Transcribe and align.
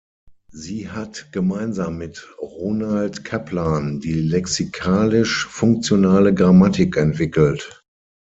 Sie 0.51 0.89
hat 0.89 1.31
gemeinsam 1.31 1.95
mit 1.99 2.27
Ronald 2.41 3.23
Kaplan 3.23 3.99
die 3.99 4.15
Lexikalisch-funktionale 4.19 6.33
Grammatik 6.33 6.97
entwickelt. 6.97 7.83